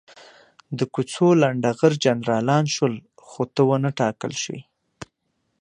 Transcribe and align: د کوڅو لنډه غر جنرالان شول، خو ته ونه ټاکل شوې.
د 0.77 0.79
کوڅو 0.93 1.27
لنډه 1.41 1.69
غر 1.79 1.93
جنرالان 2.03 2.65
شول، 2.75 2.95
خو 3.27 3.41
ته 3.53 3.61
ونه 3.67 3.89
ټاکل 3.99 4.33
شوې. 4.43 4.61